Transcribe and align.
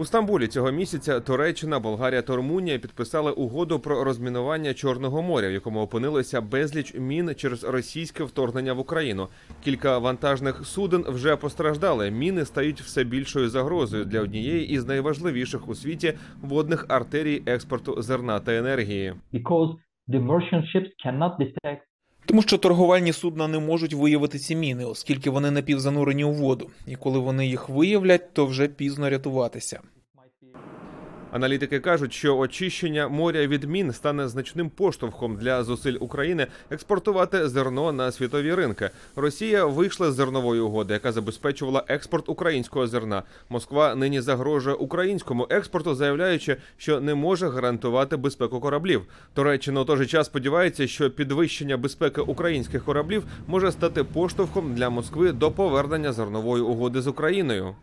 У 0.00 0.04
Стамбулі 0.04 0.46
цього 0.46 0.70
місяця 0.70 1.20
Туреччина, 1.20 1.80
Болгарія 1.80 2.22
та 2.22 2.36
Румунія 2.36 2.78
підписали 2.78 3.32
угоду 3.32 3.80
про 3.80 4.04
розмінування 4.04 4.74
Чорного 4.74 5.22
моря, 5.22 5.48
в 5.48 5.52
якому 5.52 5.80
опинилося 5.80 6.40
безліч 6.40 6.94
мін 6.94 7.34
через 7.36 7.64
російське 7.64 8.24
вторгнення 8.24 8.72
в 8.72 8.78
Україну. 8.78 9.28
Кілька 9.64 9.98
вантажних 9.98 10.66
суден 10.66 11.04
вже 11.08 11.36
постраждали. 11.36 12.10
Міни 12.10 12.44
стають 12.44 12.80
все 12.80 13.04
більшою 13.04 13.48
загрозою 13.48 14.04
для 14.04 14.20
однієї 14.20 14.68
із 14.68 14.86
найважливіших 14.86 15.68
у 15.68 15.74
світі 15.74 16.12
водних 16.42 16.86
артерій 16.88 17.42
експорту 17.46 18.02
зерна 18.02 18.40
та 18.40 18.54
енергії. 18.54 19.14
because 19.32 19.76
the 20.08 20.20
merchant 20.20 20.64
ships 20.74 20.90
cannot 21.04 21.32
detect 21.38 21.89
Тому 22.30 22.42
що 22.42 22.58
торговельні 22.58 23.12
судна 23.12 23.48
не 23.48 23.58
можуть 23.58 23.94
виявити 23.94 24.38
ці 24.38 24.56
міни, 24.56 24.84
оскільки 24.84 25.30
вони 25.30 25.50
напівзанурені 25.50 26.24
у 26.24 26.32
воду. 26.32 26.70
І 26.86 26.96
коли 26.96 27.18
вони 27.18 27.46
їх 27.46 27.68
виявлять, 27.68 28.32
то 28.32 28.46
вже 28.46 28.68
пізно 28.68 29.10
рятуватися. 29.10 29.80
Аналітики 31.32 31.80
кажуть, 31.80 32.12
що 32.12 32.38
очищення 32.38 33.08
моря 33.08 33.46
від 33.46 33.64
мін 33.64 33.92
стане 33.92 34.28
значним 34.28 34.70
поштовхом 34.70 35.36
для 35.36 35.64
зусиль 35.64 35.96
України 36.00 36.46
експортувати 36.70 37.48
зерно 37.48 37.92
на 37.92 38.12
світові 38.12 38.54
ринки. 38.54 38.90
Росія 39.16 39.64
вийшла 39.64 40.12
з 40.12 40.14
зернової 40.14 40.60
угоди, 40.60 40.94
яка 40.94 41.12
забезпечувала 41.12 41.84
експорт 41.88 42.28
українського 42.28 42.86
зерна. 42.86 43.22
Москва 43.48 43.94
нині 43.94 44.20
загрожує 44.20 44.76
українському 44.76 45.46
експорту, 45.50 45.94
заявляючи, 45.94 46.56
що 46.76 47.00
не 47.00 47.14
може 47.14 47.48
гарантувати 47.48 48.16
безпеку 48.16 48.60
кораблів. 48.60 49.02
Туреччина 49.34 49.80
у 49.80 49.84
той 49.84 49.96
же 49.96 50.06
час 50.06 50.26
сподівається, 50.26 50.86
що 50.86 51.10
підвищення 51.10 51.76
безпеки 51.76 52.20
українських 52.20 52.84
кораблів 52.84 53.24
може 53.46 53.72
стати 53.72 54.04
поштовхом 54.04 54.74
для 54.74 54.90
Москви 54.90 55.32
до 55.32 55.50
повернення 55.50 56.12
зернової 56.12 56.62
угоди 56.62 57.00
з 57.00 57.06
Україною. 57.06 57.74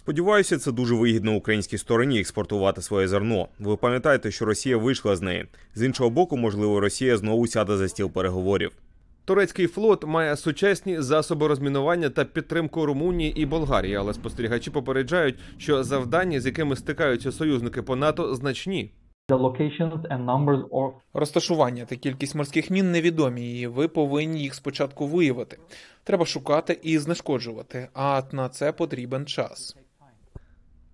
Сподіваюся, 0.00 0.58
це 0.58 0.72
дуже 0.72 0.94
вигідно 0.94 1.34
українській 1.34 1.78
стороні 1.78 2.20
експортувати 2.20 2.82
своє 2.82 3.08
зерно. 3.08 3.48
Ви 3.58 3.76
пам'ятаєте, 3.76 4.30
що 4.30 4.44
Росія 4.44 4.76
вийшла 4.76 5.16
з 5.16 5.22
неї. 5.22 5.46
З 5.74 5.82
іншого 5.82 6.10
боку, 6.10 6.36
можливо, 6.36 6.80
Росія 6.80 7.16
знову 7.16 7.46
сяде 7.46 7.76
за 7.76 7.88
стіл 7.88 8.10
переговорів. 8.10 8.72
Турецький 9.24 9.66
флот 9.66 10.06
має 10.06 10.36
сучасні 10.36 11.00
засоби 11.00 11.46
розмінування 11.48 12.10
та 12.10 12.24
підтримку 12.24 12.86
Румунії 12.86 13.42
і 13.42 13.46
Болгарії, 13.46 13.94
але 13.94 14.14
спостерігачі 14.14 14.70
попереджають, 14.70 15.38
що 15.58 15.84
завдання, 15.84 16.40
з 16.40 16.46
якими 16.46 16.76
стикаються 16.76 17.32
союзники 17.32 17.82
по 17.82 17.96
НАТО, 17.96 18.34
значні. 18.34 18.92
Розташування 21.14 21.84
та 21.84 21.96
кількість 21.96 22.34
морських 22.34 22.70
мін 22.70 22.92
невідомі, 22.92 23.60
і 23.60 23.66
ви 23.66 23.88
повинні 23.88 24.42
їх 24.42 24.54
спочатку 24.54 25.06
виявити. 25.06 25.58
Треба 26.04 26.26
шукати 26.26 26.80
і 26.82 26.98
знешкоджувати, 26.98 27.88
а 27.94 28.22
на 28.32 28.48
це 28.48 28.72
потрібен 28.72 29.26
час. 29.26 29.76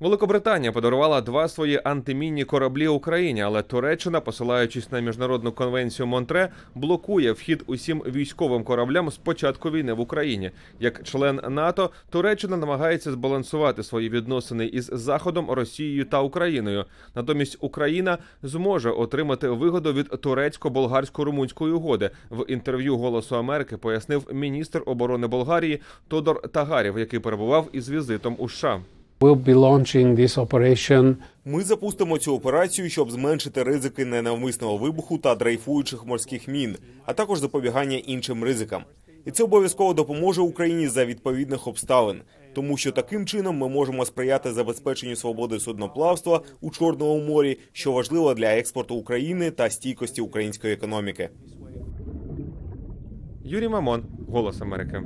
Великобританія 0.00 0.72
подарувала 0.72 1.20
два 1.20 1.48
свої 1.48 1.80
антимінні 1.84 2.44
кораблі 2.44 2.88
Україні, 2.88 3.42
але 3.42 3.62
Туреччина, 3.62 4.20
посилаючись 4.20 4.92
на 4.92 5.00
міжнародну 5.00 5.52
конвенцію 5.52 6.06
Монтре, 6.06 6.48
блокує 6.74 7.32
вхід 7.32 7.62
усім 7.66 8.02
військовим 8.06 8.64
кораблям 8.64 9.10
з 9.10 9.16
початку 9.16 9.70
війни 9.70 9.92
в 9.92 10.00
Україні. 10.00 10.50
Як 10.80 11.02
член 11.02 11.40
НАТО, 11.48 11.90
Туреччина 12.10 12.56
намагається 12.56 13.12
збалансувати 13.12 13.82
свої 13.82 14.08
відносини 14.08 14.66
із 14.66 14.90
Заходом, 14.92 15.50
Росією 15.50 16.04
та 16.04 16.20
Україною. 16.20 16.84
Натомість 17.14 17.56
Україна 17.60 18.18
зможе 18.42 18.90
отримати 18.90 19.48
вигоду 19.48 19.92
від 19.92 20.08
турецько-болгарсько-румунської 20.08 21.72
угоди. 21.72 22.10
В 22.30 22.44
інтерв'ю 22.48 22.96
Голосу 22.96 23.36
Америки 23.36 23.76
пояснив 23.76 24.26
міністр 24.32 24.82
оборони 24.86 25.26
Болгарії 25.26 25.80
Тодор 26.08 26.48
Тагарєв, 26.48 26.98
який 26.98 27.20
перебував 27.20 27.68
із 27.72 27.90
візитом 27.90 28.36
у 28.38 28.48
США. 28.48 28.80
We'll 29.20 29.44
be 29.44 29.54
launching 29.54 30.16
this 30.16 30.46
operation 30.46 31.16
Ми 31.44 31.62
запустимо 31.62 32.18
цю 32.18 32.34
операцію, 32.34 32.90
щоб 32.90 33.10
зменшити 33.10 33.62
ризики 33.62 34.04
ненавмисного 34.04 34.76
вибуху 34.76 35.18
та 35.18 35.34
дрейфуючих 35.34 36.06
морських 36.06 36.48
мін, 36.48 36.76
а 37.04 37.12
також 37.12 37.38
запобігання 37.38 37.96
іншим 37.96 38.44
ризикам. 38.44 38.82
І 39.24 39.30
це 39.30 39.44
обов'язково 39.44 39.94
допоможе 39.94 40.40
Україні 40.40 40.88
за 40.88 41.04
відповідних 41.04 41.66
обставин, 41.66 42.20
тому 42.54 42.76
що 42.76 42.92
таким 42.92 43.26
чином 43.26 43.56
ми 43.56 43.68
можемо 43.68 44.04
сприяти 44.04 44.52
забезпеченню 44.52 45.16
свободи 45.16 45.60
судноплавства 45.60 46.40
у 46.60 46.70
Чорному 46.70 47.24
морі, 47.24 47.58
що 47.72 47.92
важливо 47.92 48.34
для 48.34 48.46
експорту 48.46 48.94
України 48.94 49.50
та 49.50 49.70
стійкості 49.70 50.20
української 50.20 50.74
економіки. 50.74 51.30
Юрій 53.44 53.68
Мамон, 53.68 54.04
Голос 54.28 54.60
Америки. 54.60 55.02